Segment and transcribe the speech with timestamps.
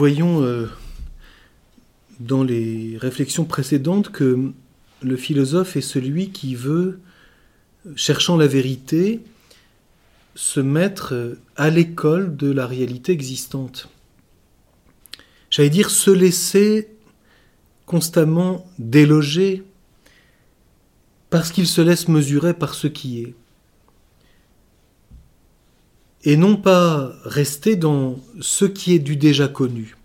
[0.00, 0.66] Voyons euh,
[2.20, 4.50] dans les réflexions précédentes que
[5.02, 7.00] le philosophe est celui qui veut,
[7.96, 9.20] cherchant la vérité,
[10.34, 13.90] se mettre à l'école de la réalité existante.
[15.50, 16.88] J'allais dire se laisser
[17.84, 19.64] constamment déloger
[21.28, 23.34] parce qu'il se laisse mesurer par ce qui est.
[26.24, 29.96] Et non pas rester dans ce qui est du déjà connu.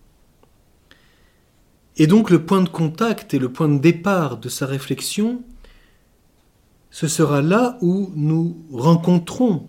[1.98, 5.44] Et donc le point de contact et le point de départ de sa réflexion,
[6.91, 9.68] ce sera là où nous rencontrons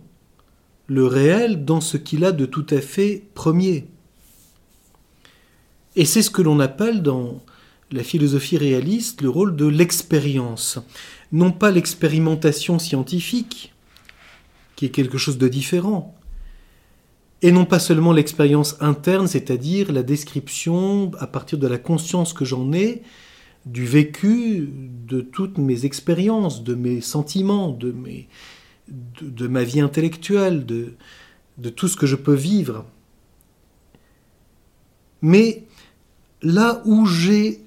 [0.87, 3.89] le réel dans ce qu'il a de tout à fait premier.
[5.97, 7.43] Et c'est ce que l'on appelle dans
[7.91, 10.79] la philosophie réaliste le rôle de l'expérience.
[11.33, 13.73] Non pas l'expérimentation scientifique,
[14.75, 16.16] qui est quelque chose de différent,
[17.42, 22.45] et non pas seulement l'expérience interne, c'est-à-dire la description à partir de la conscience que
[22.45, 23.02] j'en ai
[23.66, 24.70] du vécu
[25.06, 27.92] de toutes mes expériences, de mes sentiments, de,
[29.48, 32.87] ma vie intellectuelle, de tout ce que je peux vivre.
[35.20, 35.64] Mais
[36.42, 37.60] là où j'ai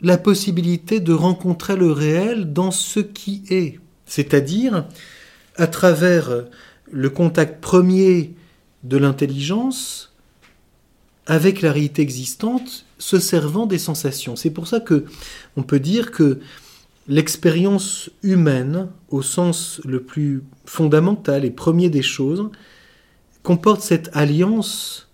[0.00, 4.86] la possibilité de rencontrer le réel dans ce qui est, c'est-à-dire
[5.56, 6.46] à travers
[6.90, 8.34] le contact premier
[8.84, 10.14] de l'intelligence
[11.26, 14.36] avec la réalité existante, se servant des sensations.
[14.36, 15.04] C'est pour ça que
[15.56, 16.40] on peut dire que
[17.06, 22.50] l'expérience humaine, au sens le plus fondamental et premier des choses,
[23.42, 25.08] comporte cette alliance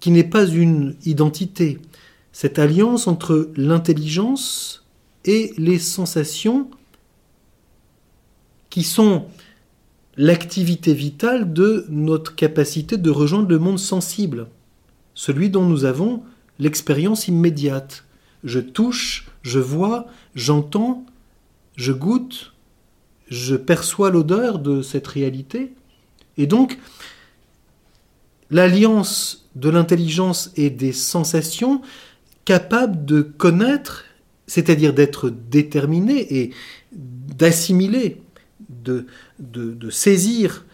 [0.00, 1.78] qui n'est pas une identité,
[2.32, 4.84] cette alliance entre l'intelligence
[5.24, 6.70] et les sensations
[8.68, 9.26] qui sont
[10.16, 14.48] l'activité vitale de notre capacité de rejoindre le monde sensible,
[15.14, 16.22] celui dont nous avons
[16.58, 18.04] l'expérience immédiate.
[18.44, 21.06] Je touche, je vois, j'entends,
[21.76, 22.52] je goûte,
[23.28, 25.72] je perçois l'odeur de cette réalité.
[26.36, 26.78] Et donc,
[28.50, 31.80] l'alliance de l'intelligence et des sensations
[32.44, 34.04] capables de connaître,
[34.46, 36.50] c'est-à-dire d'être déterminé et
[36.92, 38.20] d'assimiler
[38.84, 39.06] de,
[39.38, 40.64] de, saisir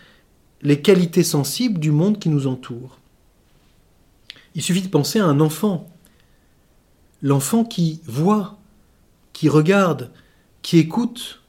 [0.62, 2.98] les qualités sensibles du monde qui nous entoure.
[4.54, 5.88] Il suffit de penser à un enfant.
[7.22, 8.58] L'enfant qui voit,
[9.32, 10.10] qui regarde,
[10.62, 11.42] qui écoute,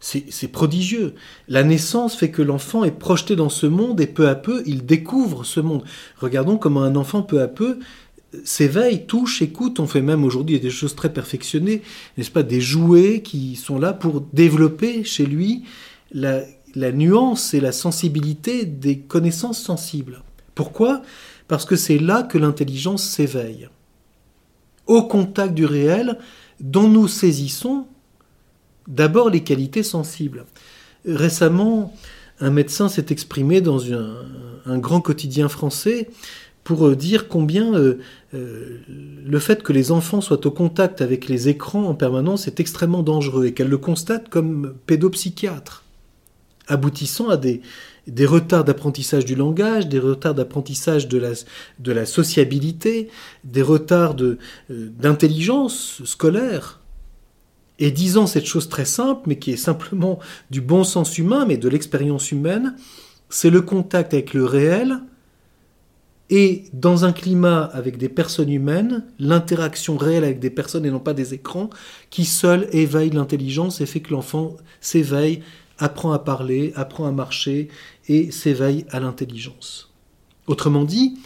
[0.00, 1.14] c'est prodigieux.
[1.46, 4.84] La naissance fait que l'enfant est projeté dans ce monde et peu à peu, il
[4.84, 5.84] découvre ce monde.
[6.18, 7.78] Regardons comment un enfant peu à peu
[8.44, 9.80] s'éveille, touche, écoute.
[9.80, 11.82] On fait même aujourd'hui des choses très perfectionnées,
[12.16, 15.64] n'est-ce pas, des jouets qui sont là pour développer chez lui
[16.12, 16.42] la,
[16.92, 20.22] nuance et la sensibilité des connaissances sensibles.
[20.54, 21.02] Pourquoi?
[21.48, 23.68] Parce que c'est là que l'intelligence s'éveille.
[24.86, 26.18] Au contact du réel,
[26.60, 27.86] dont nous saisissons
[28.88, 30.44] d'abord les qualités sensibles.
[31.06, 31.94] Récemment,
[32.40, 36.08] un médecin s'est exprimé dans un grand quotidien français
[36.64, 37.98] pour euh, dire combien euh,
[38.34, 42.60] euh, le fait que les enfants soient au contact avec les écrans en permanence est
[42.60, 45.84] extrêmement dangereux et qu'elle le constate comme pédopsychiatre,
[46.68, 47.62] aboutissant à des,
[48.06, 51.32] des retards d'apprentissage du langage, des retards d'apprentissage de la,
[51.80, 53.08] de la sociabilité,
[53.44, 54.16] des retards
[54.68, 56.78] d'intelligence scolaire.
[57.78, 61.56] Et disant cette chose très simple, mais qui est simplement du bon sens humain, mais
[61.56, 62.76] de l'expérience humaine,
[63.28, 65.00] c'est le contact avec le réel
[66.30, 71.00] et dans un climat avec des personnes humaines, l'interaction réelle avec des personnes et non
[71.00, 71.68] pas des écrans,
[72.10, 75.42] qui seul éveille l'intelligence et fait que l'enfant s'éveille,
[75.78, 77.68] apprend à parler, apprend à marcher
[78.08, 79.92] et s'éveille à l'intelligence.
[80.46, 81.18] Autrement dit,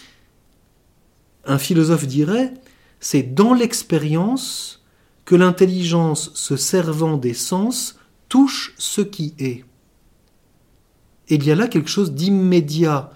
[1.45, 2.55] un philosophe dirait,
[3.01, 4.85] c'est dans l'expérience
[5.25, 7.99] que l'intelligence se servant des sens
[8.29, 9.65] touche ce qui est.
[11.29, 13.11] Il y a là quelque chose d'immédiat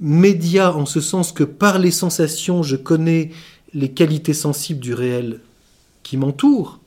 [0.00, 3.30] média en ce sens que par les sensations, je connais
[3.72, 5.40] les qualités sensibles du réel
[6.02, 6.80] qui m'entoure,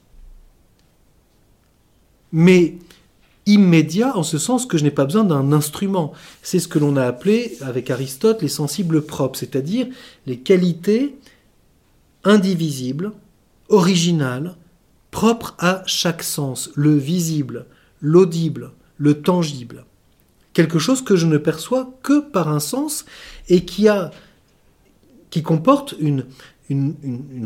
[2.32, 2.78] mais
[3.46, 6.14] immédiat en ce sens que je n'ai pas besoin d'un instrument.
[6.44, 9.88] C'est ce que l'on a appelé avec Aristote les sensibles propres, c'est-à-dire
[10.28, 11.16] les qualités
[12.24, 13.12] indivisibles,
[13.70, 14.56] originales,
[15.10, 17.66] propres à chaque sens, le visible,
[18.02, 19.86] l'audible, le tangible
[20.54, 23.06] quelque chose que je ne perçois que par un sens
[23.50, 24.12] et qui, a,
[25.30, 26.26] qui comporte une,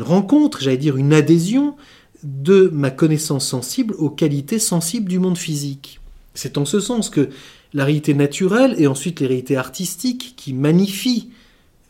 [0.00, 1.76] rencontre, j'allais dire une adhésion
[2.22, 6.00] de ma connaissance sensible aux qualités sensibles du monde physique.
[6.34, 7.30] C'est en ce sens que
[7.72, 11.30] la réalité naturelle et ensuite les réalités artistiques qui magnifient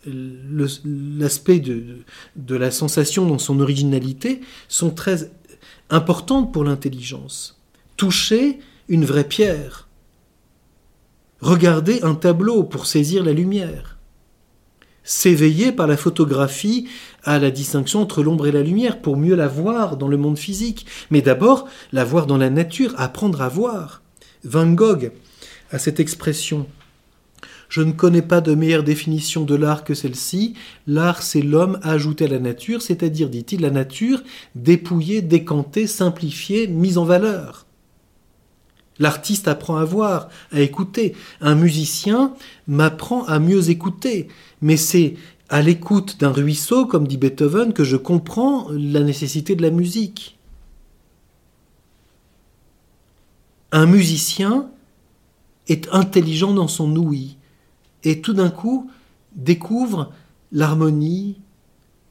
[0.07, 1.99] l'aspect de,
[2.37, 5.31] de la sensation dans son originalité sont très
[5.91, 7.59] importantes pour l'intelligence.
[7.97, 8.59] Toucher
[8.89, 9.84] une vraie pierre,
[11.41, 13.99] regarder un tableau pour saisir la lumière,
[15.03, 16.89] s'éveiller par la photographie
[17.23, 20.39] à la distinction entre l'ombre et la lumière pour mieux la voir dans le monde
[20.39, 24.03] physique, mais d'abord la voir dans la nature, apprendre à voir.
[24.45, 25.13] Van Gogh
[25.71, 26.67] a cette expression
[27.75, 30.55] je ne connais pas de meilleure définition de l'art que celle-ci.
[30.87, 34.23] L'art, c'est l'homme ajouté à la nature, c'est-à-dire, dit-il, la nature
[34.55, 37.64] dépouillée, décantée, simplifiée, mise en valeur.
[38.99, 41.17] L'artiste apprend à voir, à écouter.
[41.41, 42.35] Un musicien
[42.67, 44.29] m'apprend à mieux écouter.
[44.63, 45.17] Mais c'est
[45.49, 50.39] à l'écoute d'un ruisseau, comme dit Beethoven, que je comprends la nécessité de la musique.
[53.73, 54.71] Un musicien
[55.69, 57.37] est intelligent dans son ouïe
[58.05, 58.91] et tout d'un coup
[59.35, 60.13] découvre
[60.53, 61.41] l'harmonie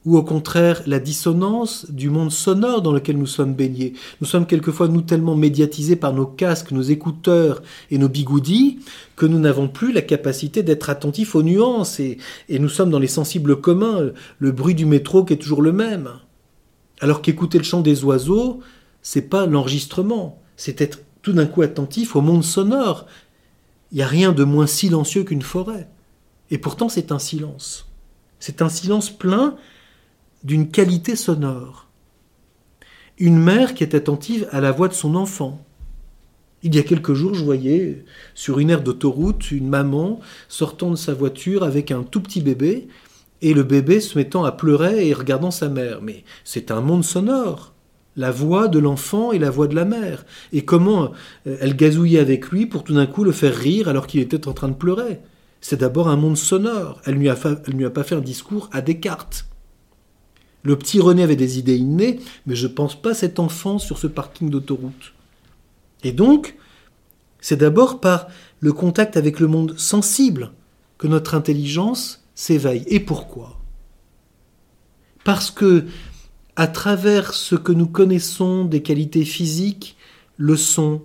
[0.05, 3.93] ou au contraire la dissonance du monde sonore dans lequel nous sommes baignés.
[4.21, 7.61] Nous sommes quelquefois, nous, tellement médiatisés par nos casques, nos écouteurs
[7.91, 8.79] et nos bigoudis,
[9.15, 12.17] que nous n'avons plus la capacité d'être attentifs aux nuances, et,
[12.49, 16.09] nous sommes dans les sensibles communs, le bruit du métro qui est toujours le même.
[16.99, 18.59] Alors qu'écouter le chant des oiseaux,
[19.01, 23.05] c'est pas l'enregistrement, c'est être tout d'un coup attentif au monde sonore
[23.93, 25.87] il n'y a rien de moins silencieux qu'une forêt.
[26.49, 27.87] Et pourtant c'est un silence.
[28.39, 29.55] C'est un silence plein
[30.43, 31.87] d'une qualité sonore.
[33.17, 35.63] Une mère qui est attentive à la voix de son enfant.
[36.63, 40.95] Il y a quelques jours, je voyais sur une aire d'autoroute une maman sortant de
[40.95, 42.87] sa voiture avec un tout petit bébé
[43.41, 46.01] et le bébé se mettant à pleurer et regardant sa mère.
[46.01, 47.73] Mais c'est un monde sonore
[48.15, 51.11] la voix de l'enfant et la voix de la mère, et comment
[51.47, 54.47] euh, elle gazouillait avec lui pour tout d'un coup le faire rire alors qu'il était
[54.47, 55.19] en train de pleurer.
[55.61, 57.01] C'est d'abord un monde sonore.
[57.05, 57.29] Elle ne lui,
[57.73, 59.45] lui, a pas fait un discours à Descartes.
[60.63, 63.97] Le petit René avait des idées innées, mais je ne pense pas cet enfant sur
[63.97, 65.13] ce parking d'autoroute.
[66.03, 66.55] Et donc,
[67.41, 68.27] c'est d'abord par
[68.61, 70.51] le contact avec le monde sensible
[70.97, 72.85] que notre intelligence s'éveille.
[72.87, 73.59] Et pourquoi?
[75.25, 75.85] Parce que
[76.55, 79.97] à travers ce que nous connaissons des qualités physiques,
[80.37, 81.01] le son,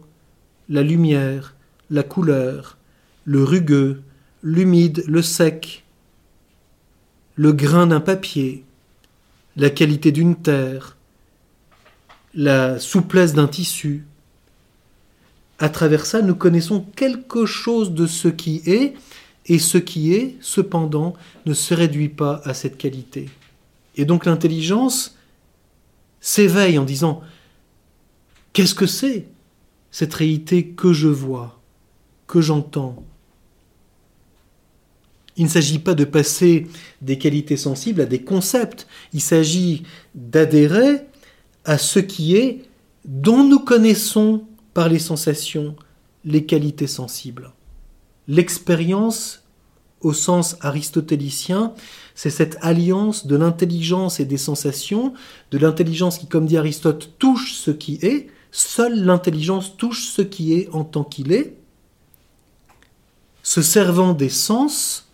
[0.68, 1.56] la lumière,
[1.90, 2.76] la couleur,
[3.24, 4.02] le rugueux,
[4.42, 5.84] l'humide, le sec,
[7.34, 8.64] le grain d'un papier,
[9.58, 10.96] la qualité d'une terre,
[12.32, 14.06] la souplesse d'un tissu.
[15.58, 18.94] À travers ça, nous connaissons quelque chose de ce qui est,
[19.46, 21.14] et ce qui est, cependant,
[21.44, 23.28] ne se réduit pas à cette qualité.
[23.96, 25.16] Et donc l'intelligence,
[26.20, 27.22] s'éveille en disant
[28.52, 29.26] Qu'est-ce que c'est
[29.90, 31.60] cette réalité que je vois,
[32.26, 33.04] que j'entends
[35.38, 36.66] Il ne s'agit pas de passer
[37.00, 41.06] des qualités sensibles à des concepts, il s'agit d'adhérer
[41.64, 42.64] à ce qui est
[43.04, 44.44] dont nous connaissons
[44.74, 45.76] par les sensations
[46.24, 47.52] les qualités sensibles.
[48.26, 49.44] L'expérience
[50.00, 51.72] au sens aristotélicien,
[52.14, 55.14] c'est cette alliance de l'intelligence et des sensations,
[55.50, 60.54] de l'intelligence qui, comme dit Aristote, touche ce qui est, seule l'intelligence touche ce qui
[60.54, 61.56] est en tant qu'il est,
[63.42, 65.07] se servant des sens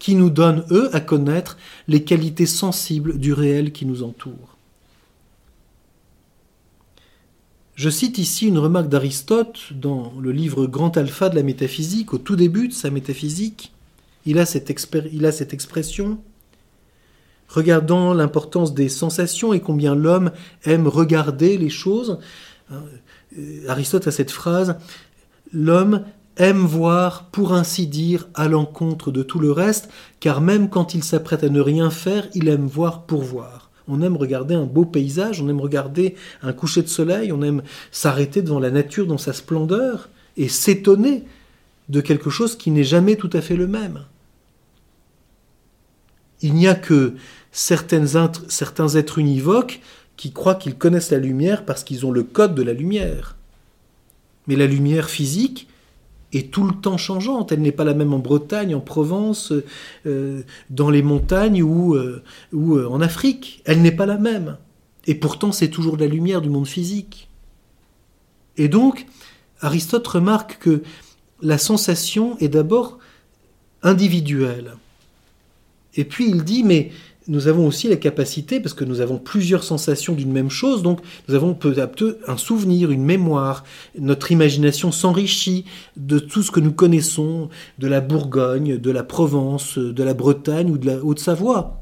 [0.00, 4.56] qui nous donnent, eux, à connaître les qualités sensibles du réel qui nous entoure.
[7.76, 12.18] Je cite ici une remarque d'Aristote dans le livre Grand Alpha de la métaphysique, au
[12.18, 13.72] tout début de sa métaphysique,
[14.26, 14.70] il a cette,
[15.12, 16.18] il a cette expression
[17.48, 20.30] regardant l'importance des sensations et combien l'homme
[20.64, 22.18] aime regarder les choses.
[22.70, 22.82] Hein,
[23.38, 24.76] euh, Aristote a cette phrase
[25.52, 26.04] L'homme
[26.40, 31.04] aime voir, pour ainsi dire, à l'encontre de tout le reste, car même quand il
[31.04, 33.70] s'apprête à ne rien faire, il aime voir pour voir.
[33.86, 37.62] On aime regarder un beau paysage, on aime regarder un coucher de soleil, on aime
[37.90, 41.24] s'arrêter devant la nature dans sa splendeur et s'étonner
[41.88, 44.04] de quelque chose qui n'est jamais tout à fait le même.
[46.40, 47.16] Il n'y a que
[47.52, 48.06] certains
[48.94, 49.80] êtres univoques
[50.16, 53.36] qui croient qu'ils connaissent la lumière parce qu'ils ont le code de la lumière.
[54.46, 55.68] Mais la lumière physique
[56.32, 57.52] est tout le temps changeante.
[57.52, 59.52] Elle n'est pas la même en Bretagne, en Provence,
[60.06, 62.22] euh, dans les montagnes ou, euh,
[62.52, 63.62] ou euh, en Afrique.
[63.64, 64.56] Elle n'est pas la même.
[65.06, 67.28] Et pourtant, c'est toujours la lumière du monde physique.
[68.56, 69.06] Et donc,
[69.60, 70.82] Aristote remarque que
[71.42, 72.98] la sensation est d'abord
[73.82, 74.76] individuelle.
[75.96, 76.92] Et puis il dit, mais
[77.30, 81.00] nous avons aussi la capacité, parce que nous avons plusieurs sensations d'une même chose, donc
[81.28, 83.62] nous avons peu à peu un souvenir, une mémoire,
[83.96, 85.64] notre imagination s'enrichit
[85.96, 90.72] de tout ce que nous connaissons, de la Bourgogne, de la Provence, de la Bretagne
[90.72, 91.80] ou de la Haute-Savoie.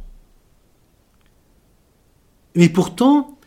[2.54, 3.38] Mais pourtant,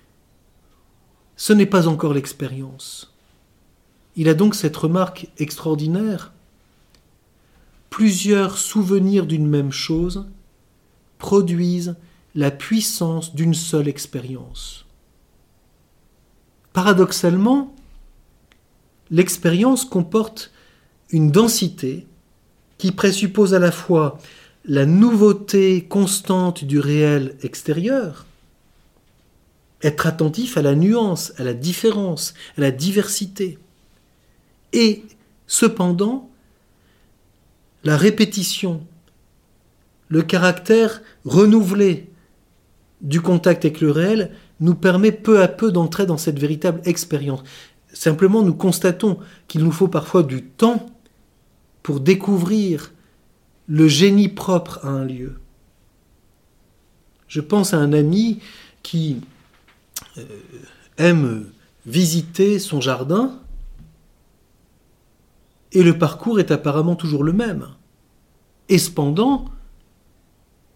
[1.35, 3.13] ce n'est pas encore l'expérience.
[4.15, 6.33] Il a donc cette remarque extraordinaire.
[7.91, 10.25] Plusieurs souvenirs d'une même chose
[11.21, 11.95] produisent
[12.33, 14.85] la puissance d'une seule expérience.
[16.73, 17.75] Paradoxalement,
[19.11, 20.51] l'expérience comporte
[21.11, 22.07] une densité
[22.79, 24.17] qui présuppose à la fois
[24.65, 28.25] la nouveauté constante du réel extérieur,
[29.83, 33.59] être attentif à la nuance, à la différence, à la diversité,
[34.73, 35.03] et
[35.45, 36.31] cependant
[37.83, 38.87] la répétition
[40.11, 42.11] le caractère renouvelé
[42.99, 47.41] du contact avec le réel nous permet peu à peu d'entrer dans cette véritable expérience.
[47.93, 50.85] Simplement, nous constatons qu'il nous faut parfois du temps
[51.81, 52.91] pour découvrir
[53.67, 55.39] le génie propre à un lieu.
[57.29, 58.39] Je pense à un ami
[58.83, 59.21] qui
[60.17, 60.25] euh,
[60.97, 61.45] aime
[61.85, 63.39] visiter son jardin
[65.71, 67.69] et le parcours est apparemment toujours le même.
[68.67, 69.45] Et cependant,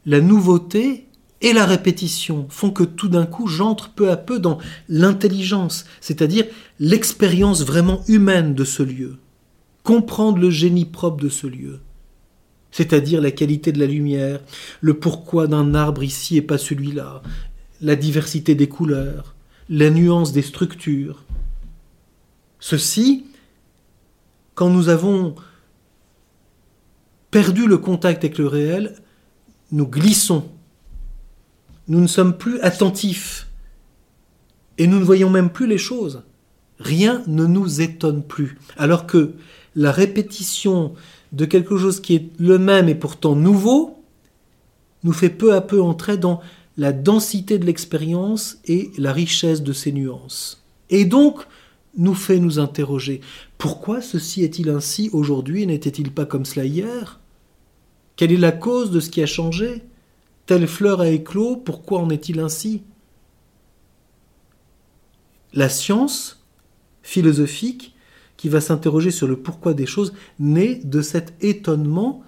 [0.06, 1.08] la nouveauté
[1.42, 4.58] et la répétition font que tout d'un coup j'entre peu à peu dans
[4.88, 6.46] l'intelligence, c'est-à-dire
[6.80, 9.18] l'expérience vraiment humaine de ce lieu,
[9.84, 11.80] comprendre le génie propre de ce lieu,
[12.72, 14.40] c'est-à-dire la qualité de la lumière,
[14.82, 17.22] le pourquoi d'un arbre ici et pas celui-là,
[17.82, 19.36] la diversité des couleurs,
[19.70, 21.24] la nuance des structures.
[22.60, 23.26] Ceci,
[24.54, 25.36] quand nous avons
[27.30, 28.96] perdu le contact avec le réel,
[29.75, 30.46] nous glissons.
[31.89, 33.48] Nous ne sommes plus attentifs.
[34.77, 36.24] Et nous ne voyons même plus les choses.
[36.79, 38.58] Rien ne nous étonne plus.
[38.77, 39.34] Alors que
[39.75, 40.94] la répétition
[41.34, 44.01] de quelque chose qui est le même et pourtant nouveau
[45.03, 46.39] nous fait peu à peu entrer dans
[46.77, 50.63] la densité de l'expérience et la richesse de ses nuances.
[50.89, 51.46] Et donc,
[51.98, 53.20] nous fait nous interroger.
[53.58, 57.20] Pourquoi ceci est-il ainsi aujourd'hui et n'était-il pas comme cela hier?
[58.16, 59.84] Quelle est la cause de ce qui a changé?
[60.46, 62.84] Telle fleur a éclos, pourquoi en est-il ainsi?
[65.54, 66.44] La science
[67.02, 67.96] philosophique
[68.38, 72.24] qui va s'interroger sur le pourquoi des choses naît de cet étonnement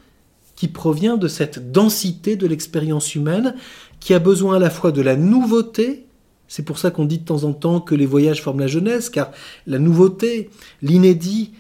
[0.56, 3.56] qui provient de cette densité de l'expérience humaine
[4.00, 6.08] qui a besoin à la fois de la nouveauté,
[6.48, 9.10] c'est pour ça qu'on dit de temps en temps que les voyages forment la jeunesse,
[9.10, 9.32] car
[9.66, 10.50] la nouveauté,
[10.82, 11.52] l'inédit,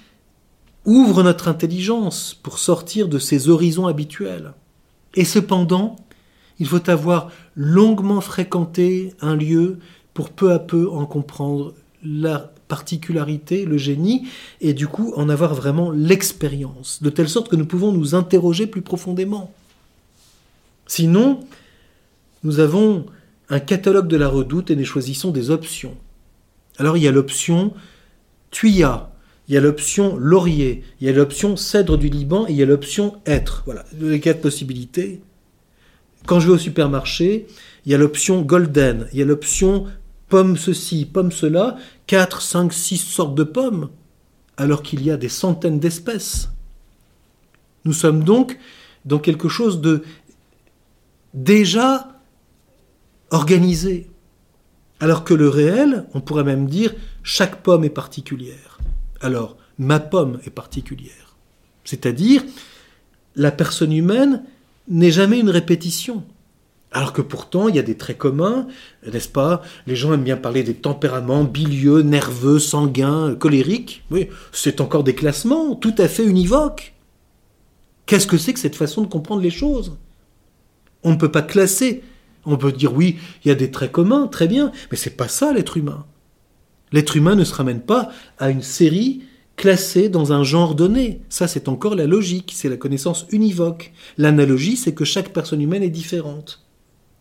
[0.87, 4.53] ouvre notre intelligence pour sortir de ses horizons habituels.
[5.13, 5.97] Et cependant,
[6.59, 9.77] il faut avoir longuement fréquenté un lieu
[10.13, 14.27] pour peu à peu en comprendre la particularité, le génie,
[14.61, 18.65] et du coup en avoir vraiment l'expérience, de telle sorte que nous pouvons nous interroger
[18.65, 19.53] plus profondément.
[20.87, 21.41] Sinon,
[22.43, 23.05] nous avons
[23.49, 25.95] un catalogue de la redoute et nous choisissons des options.
[26.77, 27.73] Alors il y a l'option
[28.51, 29.11] tuya,
[29.47, 32.63] il y a l'option laurier, il y a l'option cèdre du Liban et il y
[32.63, 33.63] a l'option être.
[33.65, 35.21] Voilà, les quatre possibilités.
[36.25, 37.47] Quand je vais au supermarché,
[37.85, 39.85] il y a l'option golden, il y a l'option
[40.27, 41.77] pomme ceci, pomme cela,
[42.07, 43.89] 4, 5, 6 sortes de pommes,
[44.57, 46.49] alors qu'il y a des centaines d'espèces.
[47.85, 48.59] Nous sommes donc
[49.05, 50.03] dans quelque chose de
[51.33, 52.19] déjà
[53.29, 54.09] organisé.
[54.99, 58.76] Alors que le réel, on pourrait même dire, chaque pomme est particulière.
[59.21, 61.35] Alors, ma pomme est particulière.
[61.83, 62.43] C'est-à-dire,
[63.35, 64.43] la personne humaine
[64.87, 66.23] n'est jamais une répétition.
[66.91, 68.67] Alors que pourtant, il y a des traits communs,
[69.05, 69.61] n'est-ce pas?
[69.87, 74.03] Les gens aiment bien parler des tempéraments bilieux, nerveux, sanguins, colériques.
[74.09, 76.93] Oui, c'est encore des classements tout à fait univoques.
[78.05, 79.97] Qu'est-ce que c'est que cette façon de comprendre les choses?
[81.03, 82.03] On ne peut pas classer.
[82.45, 85.27] On peut dire oui, il y a des traits communs, très bien, mais c'est pas
[85.27, 86.05] ça l'être humain.
[86.91, 89.23] L'être humain ne se ramène pas à une série
[89.57, 91.21] classée dans un genre donné.
[91.29, 93.91] Ça, c'est encore la logique, c'est la connaissance univoque.
[94.17, 96.65] L'analogie, c'est que chaque personne humaine est différente.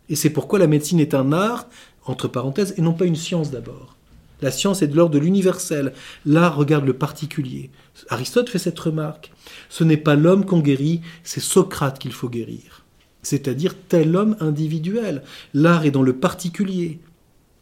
[0.09, 1.67] Et c'est pourquoi la médecine est un art,
[2.05, 3.97] entre parenthèses, et non pas une science d'abord.
[4.41, 5.93] La science est de l'ordre de l'universel.
[6.25, 7.71] L'art regarde le particulier.
[8.09, 9.31] Aristote fait cette remarque.
[9.67, 12.85] Ce n'est pas l'homme qu'on guérit, c'est Socrate qu'il faut guérir.
[13.23, 15.23] C'est-à-dire tel homme individuel.
[15.55, 16.99] L'art est dans le particulier.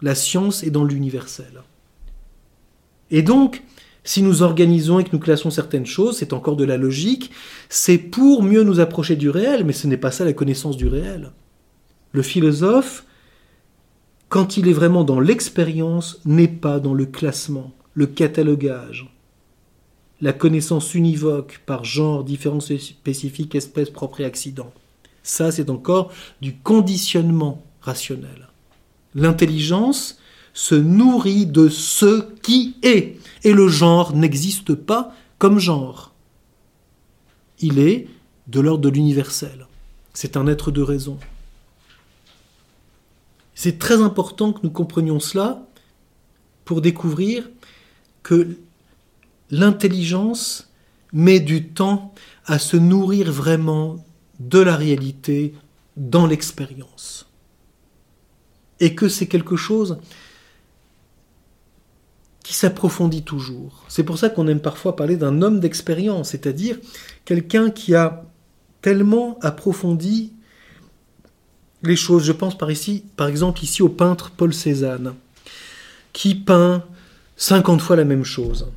[0.01, 1.63] La science est dans l'universel.
[3.12, 3.63] Et donc,
[4.07, 7.31] Si nous organisons et que nous classons certaines choses, c'est encore de la logique,
[7.69, 10.88] c'est pour mieux nous approcher du réel, mais ce n'est pas ça la connaissance du
[10.88, 11.31] réel.
[12.12, 13.03] Le philosophe,
[14.29, 19.12] quand il est vraiment dans l'expérience, n'est pas dans le classement, le catalogage.
[20.21, 24.71] La connaissance univoque par genre, différence spécifique, espèce, propre et accident.
[25.24, 28.50] Ça, c'est encore du conditionnement rationnel.
[29.15, 30.19] L'intelligence
[30.55, 36.13] se nourrit de ce qui est, et le genre n'existe pas comme genre.
[37.59, 38.07] Il est
[38.47, 39.67] de l'ordre de l'universel.
[40.13, 41.19] C'est un être de raison.
[43.53, 45.67] C'est très important que nous comprenions cela
[46.63, 47.50] pour découvrir
[48.24, 48.57] que
[49.51, 50.71] l'intelligence
[51.12, 52.13] met du temps
[52.45, 53.97] à se nourrir vraiment
[54.39, 55.53] de la réalité
[55.97, 57.27] dans l'expérience.
[58.79, 59.97] Et que c'est quelque chose
[62.46, 63.84] qui s'approfondit toujours.
[63.88, 66.78] C'est pour ça qu'on aime parfois parler d'un homme d'expérience, c'est-à-dire
[67.25, 68.24] quelqu'un qui a
[68.84, 70.32] tellement approfondi
[71.82, 72.24] les choses.
[72.24, 75.16] Je pense par ici, par exemple ici au peintre Paul Cézanne,
[76.14, 76.84] qui peint
[77.36, 78.68] 50 fois la même chose.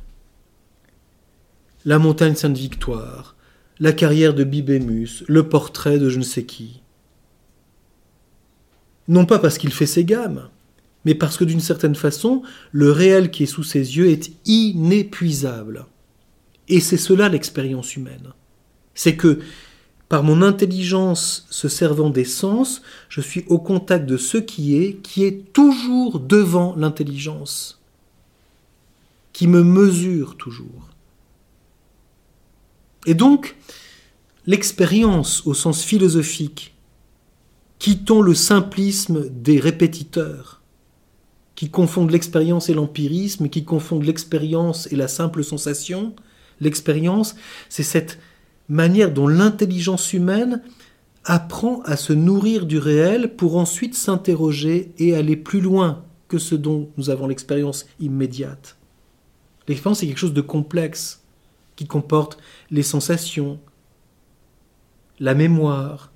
[1.85, 3.35] La montagne Sainte-Victoire,
[3.79, 6.81] la carrière de Bibémus, le portrait de je ne sais qui.
[9.07, 10.49] Non pas parce qu'il fait ses gammes,
[11.05, 12.41] mais parce que d'une certaine façon,
[12.71, 15.85] le réel qui est sous ses yeux est inépuisable.
[16.67, 18.33] Et c'est cela l'expérience humaine.
[18.93, 19.39] C'est que
[20.09, 24.95] par mon intelligence se servant des sens, je suis au contact de ce qui est,
[24.95, 27.79] qui est toujours devant l'intelligence,
[29.33, 30.89] qui me mesure toujours.
[33.05, 33.55] Et donc,
[34.47, 36.75] l'expérience au sens philosophique,
[37.77, 40.58] quittons le simplisme des répétiteurs,
[41.59, 46.15] qui confondent l'expérience et l'empirisme, qui confondent l'expérience et la simple sensation,
[46.61, 47.35] l'expérience,
[47.67, 48.17] c'est cette
[48.69, 50.61] manière dont l'intelligence humaine
[51.25, 56.55] apprend à se nourrir du réel pour ensuite s'interroger et aller plus loin que ce
[56.55, 58.77] dont nous avons l'expérience immédiate.
[59.67, 61.25] L'expérience est quelque chose de complexe
[61.75, 62.37] qui comporte
[62.71, 63.59] les sensations,
[65.19, 66.13] la mémoire,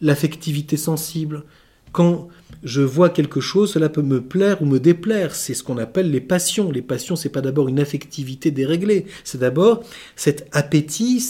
[0.00, 1.46] l'affectivité sensible.
[1.92, 2.28] Quand
[2.62, 5.34] je vois quelque chose, cela peut me plaire ou me déplaire.
[5.34, 6.70] C'est ce qu'on appelle les passions.
[6.70, 9.82] Les passions, c'est pas d'abord une affectivité déréglée, c'est d'abord
[10.16, 11.20] cet appétit,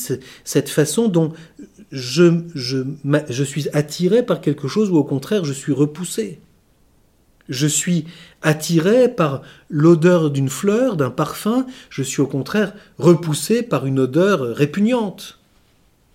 [0.45, 1.33] cette façon dont
[1.91, 2.79] je, je,
[3.29, 6.41] je suis attiré par quelque chose ou au contraire je suis repoussé.
[7.49, 8.07] Je suis
[8.41, 14.41] attiré par l'odeur d'une fleur, d'un parfum, je suis au contraire repoussé par une odeur
[14.55, 15.39] répugnante.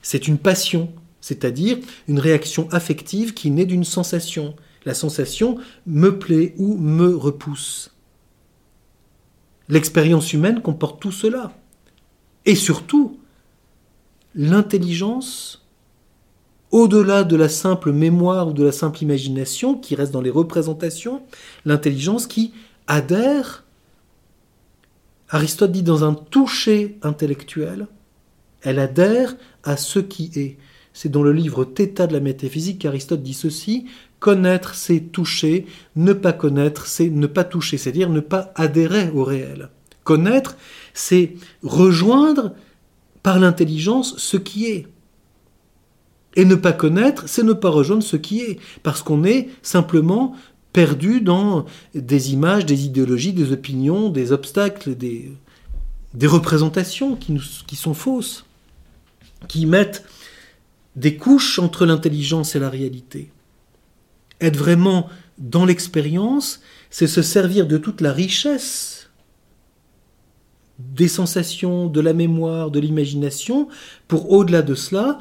[0.02, 0.90] C'est une passion,
[1.28, 4.56] c'est-à-dire une réaction affective qui naît d'une sensation.
[4.86, 7.92] La sensation me plaît ou me repousse.
[9.68, 11.52] L'expérience humaine comporte tout cela.
[12.46, 13.20] Et surtout,
[14.36, 15.68] l'intelligence,
[16.72, 21.24] au-delà de la simple mémoire ou de la simple imagination qui reste dans les représentations,
[21.66, 22.54] l'intelligence qui
[22.88, 23.66] adhère,
[25.28, 27.88] Aristote dit dans un toucher intellectuel,
[28.62, 29.36] elle adhère
[29.66, 30.58] à ce qui est.
[31.00, 33.86] C'est dans le livre Theta de la métaphysique qu'Aristote dit ceci
[34.18, 39.24] Connaître, c'est toucher, ne pas connaître, c'est ne pas toucher, c'est-à-dire ne pas adhérer au
[39.24, 39.70] réel.
[40.04, 40.58] Connaître,
[40.96, 42.56] c'est rejoindre
[43.22, 44.88] par l'intelligence ce qui est.
[46.36, 50.36] Et ne pas connaître, c'est ne pas rejoindre ce qui est, parce qu'on est simplement
[50.74, 55.30] perdu dans des images, des idéologies, des opinions, des obstacles, des,
[56.24, 58.46] représentations qui sont fausses,
[59.48, 60.04] qui mettent
[60.98, 63.32] des couches entre l'intelligence et la réalité
[64.42, 69.10] être vraiment dans l'expérience, c'est se servir de toute la richesse
[70.80, 73.68] des sensations, de la mémoire, de l'imagination,
[74.08, 75.20] pour au-delà de cela,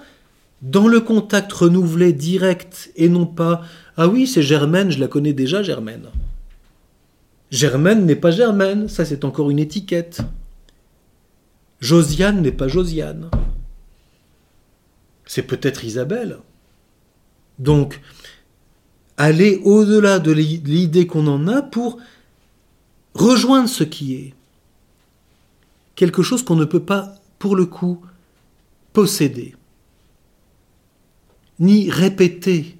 [0.60, 3.62] dans le contact renouvelé direct et non pas
[3.96, 6.08] Ah oui, c'est Germaine, je la connais déjà, Germaine.
[7.50, 10.20] Germaine n'est pas Germaine, ça c'est encore une étiquette.
[11.80, 13.30] Josiane n'est pas Josiane.
[15.36, 16.38] C'est peut-être Isabelle.
[17.58, 18.00] Donc,
[19.18, 21.98] aller au-delà de l'idée qu'on en a pour
[23.12, 24.34] rejoindre ce qui est.
[25.94, 28.00] Quelque chose qu'on ne peut pas, pour le coup,
[28.94, 29.54] posséder,
[31.58, 32.78] ni répéter.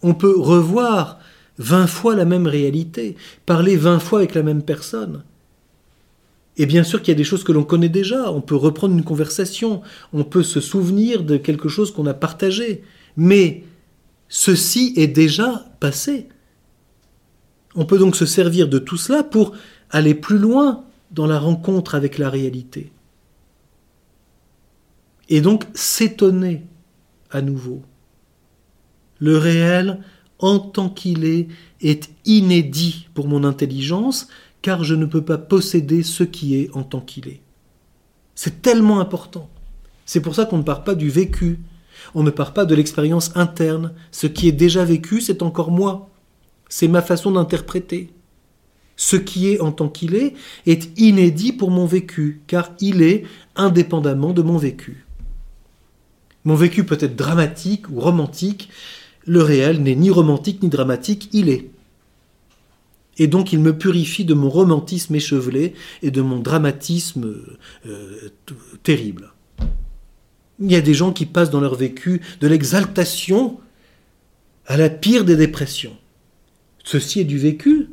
[0.00, 1.18] On peut revoir
[1.58, 5.24] vingt fois la même réalité, parler vingt fois avec la même personne.
[6.56, 8.94] Et bien sûr qu'il y a des choses que l'on connaît déjà, on peut reprendre
[8.94, 12.82] une conversation, on peut se souvenir de quelque chose qu'on a partagé,
[13.16, 13.64] mais
[14.36, 16.28] Ceci est déjà passé.
[17.76, 19.52] On peut donc se servir de tout cela pour
[19.90, 22.90] aller plus loin dans la rencontre avec la réalité.
[25.28, 26.66] Et donc s'étonner
[27.30, 27.82] à nouveau.
[29.20, 30.00] Le réel,
[30.40, 31.46] en tant qu'il est,
[31.80, 34.26] est inédit pour mon intelligence,
[34.64, 37.42] car je ne peux pas posséder ce qui est en tant qu'il est.
[38.34, 39.50] C'est tellement important.
[40.06, 41.60] C'est pour ça qu'on ne part pas du vécu,
[42.14, 43.92] on ne part pas de l'expérience interne.
[44.10, 46.08] Ce qui est déjà vécu, c'est encore moi.
[46.70, 48.08] C'est ma façon d'interpréter.
[48.96, 50.32] Ce qui est en tant qu'il est
[50.64, 53.24] est inédit pour mon vécu, car il est
[53.56, 55.04] indépendamment de mon vécu.
[56.44, 58.70] Mon vécu peut être dramatique ou romantique,
[59.26, 61.73] le réel n'est ni romantique ni dramatique, il est.
[63.18, 67.34] Et donc il me purifie de mon romantisme échevelé et de mon dramatisme
[67.86, 68.30] euh,
[68.82, 69.32] terrible.
[70.60, 73.58] Il y a des gens qui passent dans leur vécu de l'exaltation
[74.66, 75.96] à la pire des dépressions.
[76.84, 77.88] Ceci est du vécu.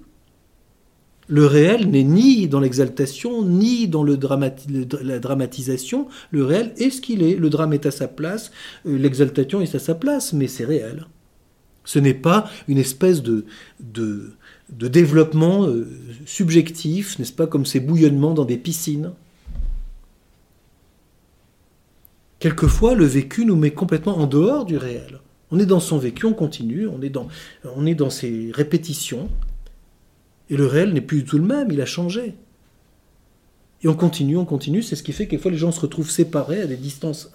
[1.27, 4.19] Le réel n'est ni dans l'exaltation, ni dans le
[5.01, 6.07] la dramatisation.
[6.31, 7.35] Le réel est ce qu'il est.
[7.35, 8.51] Le drame est à sa place,
[8.85, 11.05] euh, l'exaltation est à sa place, mais c'est réel.
[11.85, 13.45] Ce n'est pas une espèce de,
[13.79, 14.33] de,
[14.71, 15.87] développement euh,
[16.25, 19.11] subjectif, n'est-ce pas, comme ces bouillonnements dans des piscines.
[22.39, 25.19] Quelquefois, le vécu nous met complètement en dehors du réel.
[25.51, 27.27] On est dans son vécu, on continue, on est dans,
[27.75, 29.29] on ses répétitions,
[30.49, 32.33] et le réel n'est plus du tout le même, il a changé.
[33.83, 36.09] Et on continue, on continue, c'est ce qui fait que fois les gens se retrouvent
[36.09, 37.31] séparés à des distances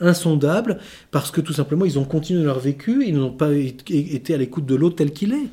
[0.00, 4.38] insondables, parce que tout simplement ils ont continué leur vécu, ils n'ont pas été à
[4.38, 5.48] l'écoute de l'autre tel qu'il est.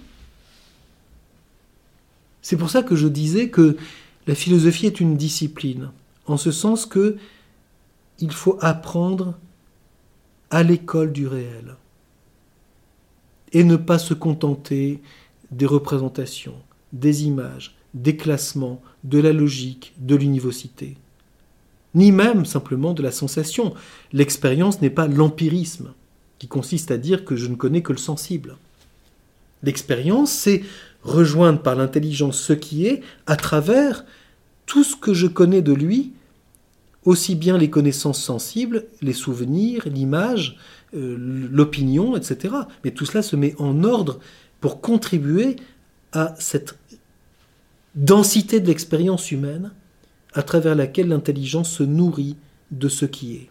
[2.42, 3.78] C'est pour ça que je disais que
[4.28, 5.92] la philosophie est une discipline,
[6.26, 7.18] en ce sens que
[8.20, 9.38] il faut apprendre
[10.50, 11.76] à l'école du réel
[13.54, 15.02] et ne pas se contenter
[15.52, 16.56] des représentations,
[16.94, 20.98] des images, des classements, de la logique, de l'univocité,
[21.96, 23.74] ni même simplement de la sensation.
[24.12, 25.94] L'expérience n'est pas l'empirisme,
[26.38, 28.58] qui consiste à dire que je ne connais que le sensible.
[29.64, 30.64] L'expérience, c'est
[31.10, 34.06] rejoindre par l'intelligence ce qui est à travers
[34.66, 36.14] tout ce que je connais de lui
[37.06, 40.58] aussi bien les connaissances sensibles, les souvenirs, l'image,
[40.94, 41.16] euh,
[41.52, 42.54] l'opinion, etc.
[42.84, 44.20] Mais tout cela se met en ordre
[44.62, 45.56] pour contribuer
[46.12, 46.78] à cette
[47.96, 49.72] densité de l'expérience humaine
[50.34, 52.36] à travers laquelle l'intelligence se nourrit
[52.72, 53.50] de ce qui est.